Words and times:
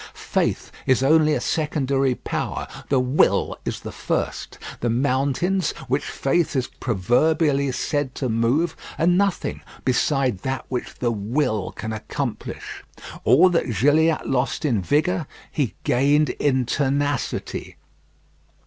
Faith 0.15 0.71
is 0.87 1.03
only 1.03 1.35
a 1.35 1.39
secondary 1.39 2.15
power; 2.15 2.67
the 2.89 2.99
will 2.99 3.55
is 3.65 3.81
the 3.81 3.91
first. 3.91 4.57
The 4.79 4.89
mountains, 4.89 5.73
which 5.87 6.03
faith 6.03 6.55
is 6.55 6.65
proverbially 6.79 7.71
said 7.73 8.15
to 8.15 8.27
move, 8.27 8.75
are 8.97 9.05
nothing 9.05 9.61
beside 9.85 10.39
that 10.39 10.65
which 10.69 10.95
the 10.95 11.11
will 11.11 11.71
can 11.73 11.93
accomplish. 11.93 12.83
All 13.25 13.51
that 13.51 13.71
Gilliatt 13.79 14.25
lost 14.27 14.65
in 14.65 14.81
vigour, 14.81 15.27
he 15.51 15.75
gained 15.83 16.29
in 16.31 16.65
tenacity. 16.65 17.75